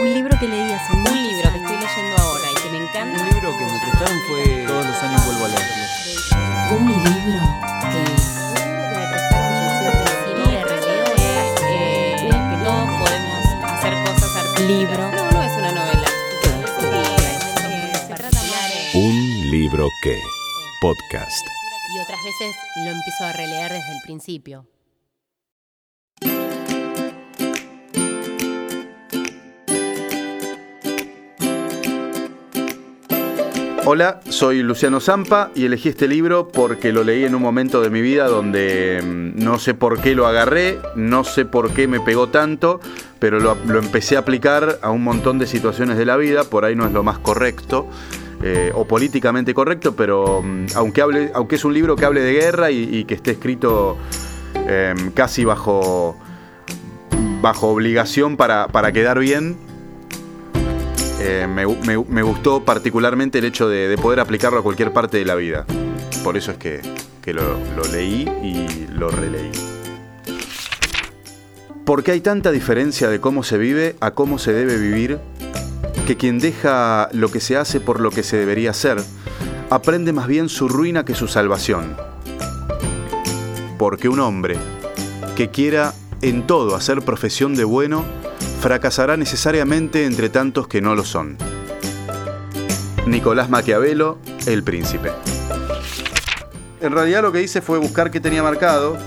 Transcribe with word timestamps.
Un 0.00 0.14
libro 0.14 0.34
que 0.40 0.48
leí 0.48 0.72
hace 0.72 0.92
Un 0.94 1.00
muchos 1.00 1.14
libro 1.14 1.42
que 1.42 1.48
años. 1.48 1.60
estoy 1.60 1.76
leyendo 1.76 2.22
ahora 2.22 2.50
y 2.50 2.54
que 2.54 2.70
me 2.70 2.78
encanta. 2.78 3.20
Un 3.20 3.28
libro 3.28 3.58
que 3.58 3.64
me 3.66 3.78
prestaron 3.80 4.18
fue 4.28 4.64
Todos 4.66 4.86
los 4.86 5.02
años 5.02 5.26
vuelvo 5.26 5.44
a 5.44 5.48
leerlo. 5.48 5.84
Un 6.78 6.88
libro 7.04 7.42
que. 7.92 8.30
Libro. 14.66 15.10
No, 15.10 15.30
no 15.32 15.42
es 15.42 15.52
una 15.58 15.72
novela. 15.72 16.08
Un 18.94 19.50
libro 19.50 19.88
que. 20.02 20.18
Podcast. 20.80 21.46
Y 21.94 21.98
otras 21.98 22.20
veces 22.24 22.56
lo 22.84 22.90
empiezo 22.90 23.24
a 23.24 23.32
releer 23.32 23.70
desde 23.70 23.92
el 23.92 24.00
principio. 24.02 24.66
Hola, 33.86 34.20
soy 34.28 34.62
Luciano 34.62 35.00
Zampa 35.00 35.50
y 35.54 35.64
elegí 35.64 35.88
este 35.88 36.06
libro 36.06 36.48
porque 36.48 36.92
lo 36.92 37.02
leí 37.02 37.24
en 37.24 37.34
un 37.34 37.40
momento 37.40 37.80
de 37.80 37.88
mi 37.88 38.02
vida 38.02 38.28
donde 38.28 39.00
mm, 39.02 39.42
no 39.42 39.58
sé 39.58 39.72
por 39.72 40.00
qué 40.00 40.14
lo 40.14 40.26
agarré, 40.26 40.78
no 40.96 41.24
sé 41.24 41.46
por 41.46 41.72
qué 41.72 41.88
me 41.88 41.98
pegó 41.98 42.28
tanto, 42.28 42.80
pero 43.18 43.40
lo, 43.40 43.56
empecé 43.78 44.16
a 44.16 44.20
aplicar 44.20 44.78
a 44.82 44.90
un 44.90 45.02
montón 45.02 45.38
de 45.38 45.46
situaciones 45.46 45.96
de 45.96 46.04
la 46.04 46.18
vida, 46.18 46.44
por 46.44 46.66
ahí 46.66 46.76
no 46.76 46.86
es 46.86 46.92
lo 46.92 47.02
más 47.02 47.18
correcto. 47.18 47.88
eh, 48.42 48.70
o 48.74 48.86
políticamente 48.86 49.52
correcto, 49.54 49.94
pero 49.96 50.42
mm, 50.42 50.66
aunque, 50.74 51.00
hable, 51.00 51.30
aunque 51.34 51.56
es 51.56 51.64
un 51.64 51.74
libro 51.74 51.96
que 51.96 52.04
hable 52.04 52.20
de 52.20 52.32
guerra 52.32 52.70
y, 52.70 52.82
y 52.82 53.04
que 53.04 53.14
esté 53.14 53.32
escrito 53.32 53.98
eh, 54.66 54.94
casi 55.14 55.44
bajo, 55.44 56.16
bajo 57.40 57.68
obligación 57.68 58.36
para, 58.36 58.68
para 58.68 58.92
quedar 58.92 59.18
bien, 59.18 59.56
eh, 61.20 61.46
me, 61.46 62.22
gustó 62.22 62.64
particularmente 62.64 63.38
el 63.38 63.44
hecho 63.44 63.68
de, 63.68 63.88
de 63.88 63.98
poder 63.98 64.20
aplicarlo 64.20 64.58
a 64.58 64.62
cualquier 64.62 64.92
parte 64.92 65.18
de 65.18 65.24
la 65.24 65.34
vida. 65.34 65.66
Por 66.24 66.36
eso 66.36 66.52
es 66.52 66.56
que, 66.56 66.80
que 67.22 67.34
lo, 67.34 67.58
lo 67.76 67.84
leí 67.92 68.28
y 68.42 68.86
lo 68.92 69.10
releí. 69.10 69.50
Porque 71.84 72.12
hay 72.12 72.20
tanta 72.20 72.50
diferencia 72.52 73.08
de 73.08 73.20
cómo 73.20 73.42
se 73.42 73.58
vive 73.58 73.96
a 74.00 74.12
cómo 74.12 74.38
se 74.38 74.52
debe 74.52 74.78
vivir, 74.78 75.18
que 76.06 76.16
quien 76.16 76.38
deja 76.38 77.08
lo 77.12 77.30
que 77.30 77.40
se 77.40 77.56
hace 77.56 77.80
por 77.80 78.00
lo 78.00 78.10
que 78.10 78.22
se 78.22 78.36
debería 78.36 78.70
hacer, 78.70 79.02
aprende 79.70 80.12
más 80.12 80.26
bien 80.26 80.48
su 80.48 80.68
ruina 80.68 81.04
que 81.04 81.14
su 81.14 81.28
salvación. 81.28 81.96
Porque 83.78 84.08
un 84.08 84.20
hombre 84.20 84.56
que 85.36 85.50
quiera 85.50 85.94
en 86.22 86.46
todo 86.46 86.76
hacer 86.76 87.02
profesión 87.02 87.54
de 87.54 87.64
bueno, 87.64 88.04
fracasará 88.60 89.16
necesariamente 89.16 90.04
entre 90.04 90.28
tantos 90.28 90.68
que 90.68 90.82
no 90.82 90.94
lo 90.94 91.04
son. 91.04 91.38
Nicolás 93.06 93.48
Maquiavelo, 93.48 94.18
El 94.46 94.62
Príncipe. 94.62 95.10
En 96.82 96.92
realidad 96.92 97.22
lo 97.22 97.32
que 97.32 97.42
hice 97.42 97.62
fue 97.62 97.78
buscar 97.78 98.10
qué 98.10 98.20
tenía 98.20 98.42
marcado 98.42 98.98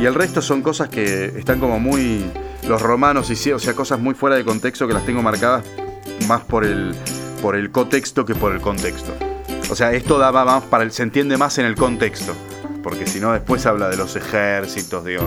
y 0.00 0.06
el 0.06 0.14
resto 0.14 0.40
son 0.40 0.62
cosas 0.62 0.88
que 0.88 1.26
están 1.36 1.60
como 1.60 1.78
muy... 1.78 2.24
Los 2.66 2.80
romanos 2.80 3.26
sí, 3.26 3.52
o 3.52 3.58
sea, 3.58 3.74
cosas 3.74 3.98
muy 3.98 4.14
fuera 4.14 4.36
de 4.36 4.44
contexto 4.44 4.86
que 4.86 4.94
las 4.94 5.04
tengo 5.04 5.22
marcadas 5.22 5.64
más 6.26 6.42
por 6.42 6.64
el, 6.64 6.94
por 7.42 7.56
el 7.56 7.70
cotexto 7.70 8.24
que 8.24 8.34
por 8.34 8.52
el 8.52 8.60
contexto. 8.60 9.12
O 9.70 9.76
sea, 9.76 9.92
esto 9.92 10.18
daba 10.18 10.44
más 10.44 10.64
para 10.64 10.88
se 10.90 11.02
entiende 11.02 11.36
más 11.36 11.58
en 11.58 11.66
el 11.66 11.74
contexto, 11.74 12.34
porque 12.82 13.06
si 13.06 13.20
no 13.20 13.32
después 13.32 13.66
habla 13.66 13.88
de 13.88 13.96
los 13.96 14.16
ejércitos, 14.16 15.04
digo, 15.04 15.24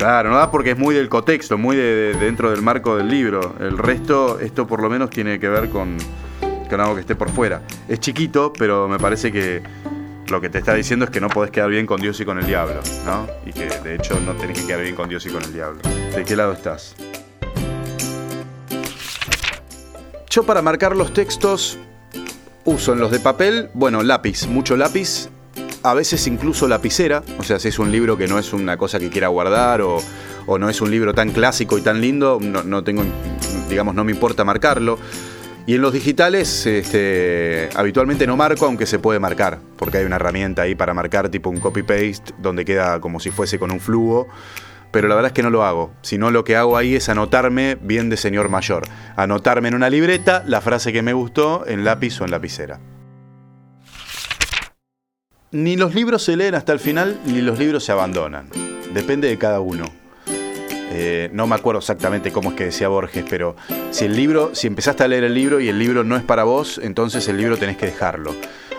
Claro, 0.00 0.30
no 0.30 0.36
da 0.38 0.50
porque 0.50 0.70
es 0.70 0.78
muy 0.78 0.94
del 0.94 1.10
contexto, 1.10 1.58
muy 1.58 1.76
de, 1.76 1.82
de- 1.82 2.14
dentro 2.14 2.50
del 2.50 2.62
marco 2.62 2.96
del 2.96 3.08
libro. 3.08 3.54
El 3.60 3.76
resto, 3.76 4.40
esto 4.40 4.66
por 4.66 4.80
lo 4.80 4.88
menos 4.88 5.10
tiene 5.10 5.38
que 5.38 5.46
ver 5.46 5.68
con, 5.68 5.98
con 6.70 6.80
algo 6.80 6.94
que 6.94 7.02
esté 7.02 7.14
por 7.16 7.28
fuera. 7.30 7.60
Es 7.86 8.00
chiquito, 8.00 8.50
pero 8.58 8.88
me 8.88 8.98
parece 8.98 9.30
que 9.30 9.62
lo 10.28 10.40
que 10.40 10.48
te 10.48 10.56
está 10.56 10.72
diciendo 10.72 11.04
es 11.04 11.10
que 11.10 11.20
no 11.20 11.28
podés 11.28 11.50
quedar 11.50 11.68
bien 11.68 11.84
con 11.84 12.00
Dios 12.00 12.18
y 12.18 12.24
con 12.24 12.38
el 12.38 12.46
diablo, 12.46 12.80
¿no? 13.04 13.26
Y 13.44 13.52
que 13.52 13.66
de 13.66 13.96
hecho 13.96 14.18
no 14.24 14.32
tenés 14.32 14.58
que 14.62 14.66
quedar 14.68 14.80
bien 14.80 14.94
con 14.94 15.06
Dios 15.06 15.26
y 15.26 15.28
con 15.28 15.42
el 15.42 15.52
diablo. 15.52 15.80
¿De 16.16 16.24
qué 16.24 16.34
lado 16.34 16.52
estás? 16.54 16.94
Yo 20.30 20.44
para 20.44 20.62
marcar 20.62 20.96
los 20.96 21.12
textos 21.12 21.76
uso 22.64 22.94
en 22.94 23.00
los 23.00 23.10
de 23.10 23.20
papel, 23.20 23.68
bueno, 23.74 24.02
lápiz, 24.02 24.46
mucho 24.46 24.78
lápiz, 24.78 25.28
a 25.82 25.94
veces 25.94 26.26
incluso 26.26 26.68
lapicera, 26.68 27.22
o 27.38 27.42
sea, 27.42 27.58
si 27.58 27.68
es 27.68 27.78
un 27.78 27.90
libro 27.90 28.16
que 28.16 28.28
no 28.28 28.38
es 28.38 28.52
una 28.52 28.76
cosa 28.76 28.98
que 28.98 29.08
quiera 29.08 29.28
guardar 29.28 29.80
o, 29.82 30.00
no 30.58 30.68
es 30.68 30.80
un 30.80 30.90
libro 30.90 31.14
tan 31.14 31.30
clásico 31.30 31.78
y 31.78 31.80
tan 31.80 32.00
lindo, 32.00 32.38
no, 32.40 32.64
no 32.64 32.82
tengo, 32.82 33.04
digamos, 33.68 33.94
no 33.94 34.02
me 34.02 34.10
importa 34.10 34.44
marcarlo. 34.44 34.98
Y 35.64 35.76
en 35.76 35.82
los 35.82 35.92
digitales, 35.92 36.66
este, 36.66 37.68
habitualmente 37.76 38.26
no 38.26 38.36
marco, 38.36 38.66
aunque 38.66 38.86
se 38.86 38.98
puede 38.98 39.20
marcar, 39.20 39.60
porque 39.76 39.98
hay 39.98 40.04
una 40.04 40.16
herramienta 40.16 40.62
ahí 40.62 40.74
para 40.74 40.92
marcar, 40.92 41.28
tipo 41.28 41.50
un 41.50 41.60
copy-paste, 41.60 42.34
donde 42.38 42.64
queda 42.64 43.00
como 43.00 43.20
si 43.20 43.30
fuese 43.30 43.60
con 43.60 43.70
un 43.70 43.78
flujo. 43.78 44.26
Pero 44.90 45.06
la 45.06 45.14
verdad 45.14 45.28
es 45.28 45.34
que 45.34 45.44
no 45.44 45.50
lo 45.50 45.62
hago, 45.62 45.92
sino 46.02 46.32
lo 46.32 46.42
que 46.42 46.56
hago 46.56 46.76
ahí 46.76 46.96
es 46.96 47.08
anotarme 47.08 47.76
bien 47.80 48.10
de 48.10 48.16
señor 48.16 48.48
mayor. 48.48 48.82
Anotarme 49.14 49.68
en 49.68 49.76
una 49.76 49.88
libreta 49.88 50.42
la 50.44 50.60
frase 50.60 50.92
que 50.92 51.02
me 51.02 51.12
gustó 51.12 51.64
en 51.68 51.84
lápiz 51.84 52.20
o 52.20 52.24
en 52.24 52.32
lapicera. 52.32 52.80
Ni 55.52 55.76
los 55.76 55.96
libros 55.96 56.22
se 56.22 56.36
leen 56.36 56.54
hasta 56.54 56.72
el 56.72 56.78
final, 56.78 57.18
ni 57.26 57.40
los 57.40 57.58
libros 57.58 57.82
se 57.82 57.90
abandonan. 57.90 58.48
Depende 58.94 59.26
de 59.26 59.36
cada 59.36 59.58
uno. 59.58 59.84
Eh, 60.92 61.28
no 61.32 61.48
me 61.48 61.56
acuerdo 61.56 61.80
exactamente 61.80 62.30
cómo 62.30 62.50
es 62.50 62.56
que 62.56 62.66
decía 62.66 62.86
Borges, 62.86 63.24
pero 63.28 63.56
si 63.90 64.04
el 64.04 64.14
libro, 64.14 64.54
si 64.54 64.68
empezaste 64.68 65.02
a 65.02 65.08
leer 65.08 65.24
el 65.24 65.34
libro 65.34 65.58
y 65.58 65.68
el 65.68 65.76
libro 65.76 66.04
no 66.04 66.16
es 66.16 66.22
para 66.22 66.44
vos, 66.44 66.80
entonces 66.80 67.26
el 67.26 67.36
libro 67.36 67.56
tenés 67.56 67.76
que 67.76 67.86
dejarlo. 67.86 68.32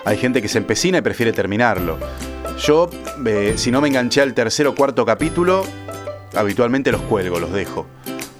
Hay 0.05 0.15
gente 0.15 0.41
que 0.41 0.47
se 0.47 0.59
empecina 0.59 0.99
y 0.99 1.01
prefiere 1.01 1.33
terminarlo. 1.33 1.97
Yo, 2.59 2.89
eh, 3.25 3.55
si 3.57 3.69
no 3.69 3.81
me 3.81 3.89
enganché 3.89 4.21
al 4.21 4.33
tercer 4.33 4.65
o 4.67 4.73
cuarto 4.73 5.05
capítulo, 5.05 5.65
habitualmente 6.35 6.93
los 6.93 7.01
cuelgo, 7.01 7.37
los 7.37 7.51
dejo. 7.51 7.85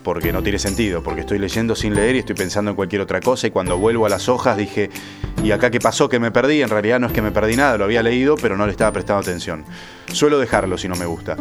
Porque 0.04 0.34
no 0.34 0.42
tiene 0.42 0.58
sentido, 0.58 1.04
porque 1.04 1.22
estoy 1.22 1.38
leyendo 1.38 1.76
sin 1.76 1.94
leer 1.94 2.16
y 2.16 2.20
estoy 2.20 2.36
pensando 2.36 2.72
en 2.72 2.76
cualquier 2.76 3.02
otra 3.04 3.20
cosa 3.20 3.46
y 3.48 3.52
cuando 3.52 3.78
vuelvo 3.78 4.06
a 4.08 4.10
las 4.10 4.30
hojas 4.30 4.58
dije, 4.58 4.90
¿y 5.44 5.52
acá 5.52 5.70
qué 5.70 5.80
pasó 5.80 6.10
que 6.10 6.20
me 6.20 6.32
perdí? 6.32 6.62
En 6.64 6.70
realidad 6.70 7.00
no 7.00 7.06
es 7.08 7.14
que 7.14 7.22
me 7.22 7.32
perdí 7.32 7.56
nada, 7.56 7.78
lo 7.78 7.84
había 7.84 8.02
leído, 8.02 8.36
pero 8.36 8.58
no 8.58 8.66
le 8.66 8.72
estaba 8.72 8.92
prestando 8.92 9.22
atención. 9.22 9.64
Suelo 10.12 10.40
dejarlo 10.40 10.78
si 10.80 10.88
no 10.88 10.96
me 10.96 11.06
gusta. 11.06 11.38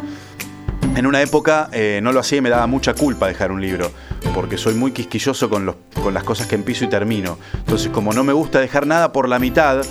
En 0.94 1.06
una 1.06 1.22
época 1.22 1.68
eh, 1.72 2.00
no 2.02 2.12
lo 2.12 2.20
hacía 2.20 2.38
y 2.38 2.40
me 2.42 2.50
daba 2.50 2.66
mucha 2.66 2.92
culpa 2.94 3.28
dejar 3.28 3.50
un 3.52 3.60
libro, 3.62 3.90
porque 4.34 4.58
soy 4.58 4.74
muy 4.74 4.92
quisquilloso 4.92 5.48
con, 5.48 5.64
los- 5.64 5.76
con 6.02 6.12
las 6.12 6.24
cosas 6.24 6.46
que 6.46 6.56
empiezo 6.56 6.84
y 6.84 6.88
termino. 6.88 7.38
Entonces, 7.60 7.90
como 7.90 8.12
no 8.12 8.24
me 8.24 8.32
gusta 8.34 8.60
dejar 8.60 8.86
nada 8.86 9.12
por 9.12 9.28
la 9.28 9.38
mitad, 9.38 9.82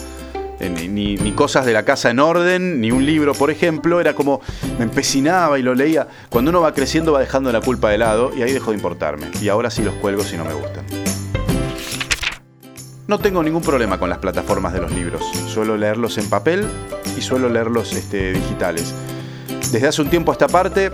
ni, 0.60 0.88
ni- 0.88 1.16
ni 1.18 1.32
cosas 1.34 1.66
de 1.66 1.74
la 1.74 1.84
casa 1.86 2.10
en 2.10 2.20
orden, 2.20 2.82
ni 2.82 2.92
un 2.92 3.06
libro, 3.06 3.34
por 3.34 3.52
ejemplo, 3.52 4.02
era 4.02 4.14
como 4.14 4.42
me 4.78 4.86
empecinaba 4.86 5.60
y 5.60 5.62
lo 5.62 5.76
leía. 5.76 6.08
Cuando 6.30 6.50
uno 6.50 6.62
va 6.62 6.74
creciendo 6.74 7.14
va 7.14 7.20
dejando 7.20 7.52
la 7.52 7.62
culpa 7.62 7.90
de 7.92 8.00
lado 8.00 8.32
y 8.36 8.42
ahí 8.42 8.52
dejó 8.52 8.72
de 8.72 8.78
importarme. 8.78 9.28
Y 9.42 9.50
ahora 9.50 9.70
sí 9.70 9.84
los 9.84 9.94
cuelgo 9.96 10.24
si 10.24 10.36
no 10.38 10.44
me 10.46 10.54
gustan. 10.54 10.84
No 13.08 13.18
tengo 13.20 13.42
ningún 13.42 13.62
problema 13.64 13.98
con 14.00 14.10
las 14.10 14.20
plataformas 14.20 14.72
de 14.74 14.82
los 14.82 14.92
libros. 14.92 15.24
Suelo 15.48 15.78
leerlos 15.78 16.18
en 16.20 16.30
papel 16.30 16.68
y 17.18 17.22
suelo 17.22 17.50
leerlos 17.50 17.94
este, 17.94 18.34
digitales. 18.34 18.94
Desde 19.72 19.88
hace 19.88 20.02
un 20.02 20.10
tiempo 20.10 20.32
a 20.32 20.34
esta 20.34 20.48
parte 20.48 20.92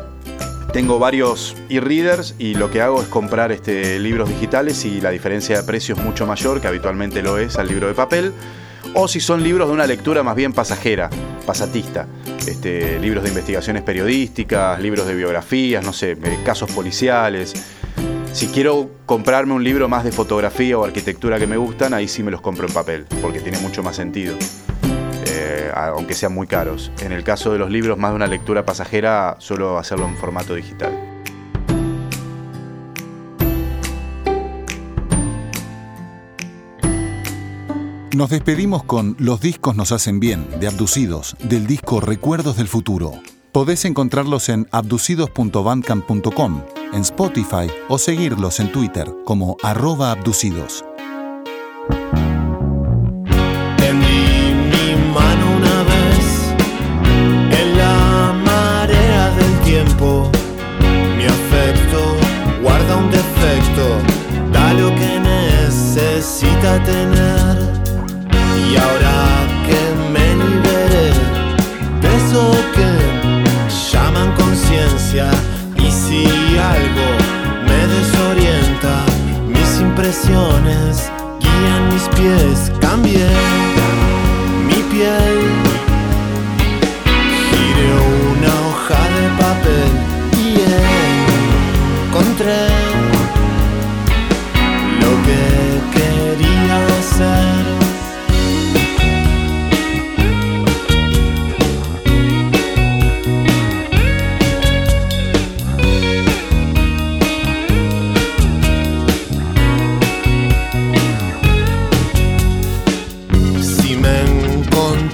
tengo 0.72 0.98
varios 1.00 1.56
e-readers 1.70 2.36
y 2.38 2.56
lo 2.56 2.70
que 2.72 2.82
hago 2.82 3.02
es 3.02 3.08
comprar 3.08 3.52
este, 3.52 4.00
libros 4.00 4.30
digitales 4.30 4.84
y 4.86 5.00
la 5.02 5.10
diferencia 5.10 5.58
de 5.58 5.64
precio 5.64 5.96
es 5.96 6.02
mucho 6.02 6.26
mayor 6.26 6.60
que 6.62 6.68
habitualmente 6.68 7.22
lo 7.22 7.38
es 7.38 7.58
al 7.58 7.68
libro 7.68 7.88
de 7.88 7.94
papel. 7.94 8.34
O 8.98 9.08
si 9.08 9.20
son 9.20 9.44
libros 9.44 9.68
de 9.68 9.74
una 9.74 9.86
lectura 9.86 10.24
más 10.24 10.36
bien 10.36 10.54
pasajera, 10.54 11.10
pasatista. 11.46 12.08
Este, 12.48 12.98
libros 13.00 13.24
de 13.24 13.30
investigaciones 13.30 13.84
periodísticas, 13.84 14.80
libros 14.80 15.06
de 15.06 15.16
biografías, 15.16 15.84
no 15.84 15.92
sé, 15.94 16.12
eh, 16.12 16.40
casos 16.46 16.72
policiales. 16.72 17.54
Si 18.32 18.48
quiero 18.48 18.90
comprarme 19.06 19.54
un 19.54 19.64
libro 19.64 19.90
más 19.90 20.04
de 20.04 20.12
fotografía 20.12 20.78
o 20.78 20.86
arquitectura 20.86 21.40
que 21.40 21.46
me 21.48 21.58
gustan, 21.58 21.94
ahí 21.94 22.08
sí 22.08 22.24
me 22.24 22.32
los 22.32 22.42
compro 22.42 22.68
en 22.68 22.74
papel, 22.74 23.06
porque 23.22 23.40
tiene 23.42 23.60
mucho 23.60 23.84
más 23.84 23.96
sentido 23.96 24.36
eh, 25.28 25.72
aunque 25.74 26.14
sean 26.14 26.34
muy 26.34 26.48
caros. 26.48 26.92
En 27.02 27.12
el 27.12 27.24
caso 27.24 27.52
de 27.52 27.60
los 27.60 27.70
libros 27.70 27.98
más 27.98 28.12
de 28.12 28.16
una 28.16 28.28
lectura 28.28 28.66
pasajera, 28.66 29.36
suelo 29.40 29.78
hacerlo 29.78 30.08
en 30.08 30.16
formato 30.16 30.56
digital. 30.56 31.05
Nos 38.16 38.30
despedimos 38.30 38.86
con 38.86 39.18
Los 39.20 39.42
discos 39.42 39.76
nos 39.76 39.92
hacen 39.92 40.22
bien, 40.22 40.48
de 40.62 40.68
Abducidos, 40.68 41.36
del 41.50 41.68
disco 41.68 42.00
Recuerdos 42.00 42.56
del 42.56 42.70
Futuro. 42.70 43.12
Podés 43.52 43.84
encontrarlos 43.84 44.48
en 44.48 44.70
abducidos.bandcamp.com, 44.72 46.62
en 46.94 47.02
Spotify 47.02 47.70
o 47.90 47.98
seguirlos 47.98 48.62
en 48.62 48.72
Twitter 48.72 49.14
como 49.26 49.58
arroba 49.64 50.12
abducidos. 50.12 50.86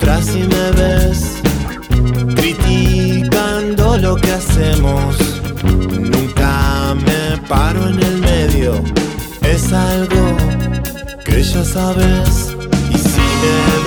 atrás 0.01 0.35
y 0.35 0.39
me 0.39 0.71
ves 0.71 1.41
criticando 2.35 3.97
lo 3.97 4.15
que 4.15 4.31
hacemos. 4.31 5.15
Nunca 5.63 6.95
me 7.05 7.37
paro 7.47 7.87
en 7.87 8.01
el 8.01 8.17
medio, 8.17 8.83
es 9.43 9.71
algo 9.71 10.37
que 11.23 11.43
ya 11.43 11.63
sabes. 11.63 12.55
Y 12.89 12.97
si 12.97 13.27
me 13.41 13.80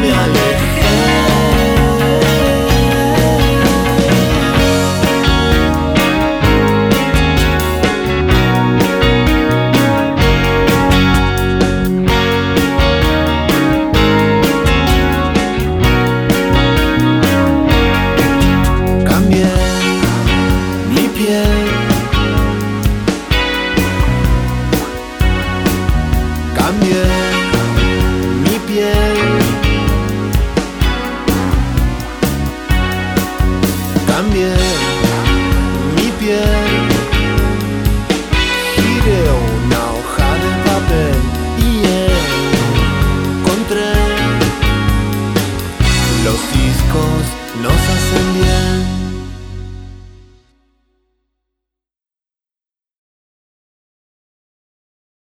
o 0.00 0.47